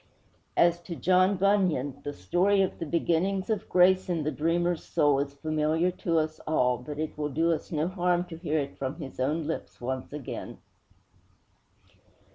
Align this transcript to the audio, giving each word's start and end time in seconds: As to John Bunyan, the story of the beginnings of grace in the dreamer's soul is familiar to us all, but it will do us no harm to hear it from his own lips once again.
As 0.57 0.79
to 0.79 0.95
John 0.95 1.37
Bunyan, 1.37 2.01
the 2.03 2.11
story 2.11 2.63
of 2.63 2.79
the 2.79 2.87
beginnings 2.87 3.51
of 3.51 3.69
grace 3.69 4.09
in 4.09 4.23
the 4.23 4.31
dreamer's 4.31 4.83
soul 4.83 5.19
is 5.19 5.35
familiar 5.35 5.91
to 5.91 6.17
us 6.17 6.39
all, 6.47 6.79
but 6.79 6.97
it 6.97 7.15
will 7.19 7.29
do 7.29 7.51
us 7.51 7.71
no 7.71 7.87
harm 7.87 8.23
to 8.23 8.37
hear 8.37 8.57
it 8.57 8.79
from 8.79 8.95
his 8.95 9.19
own 9.19 9.45
lips 9.45 9.79
once 9.79 10.11
again. 10.11 10.57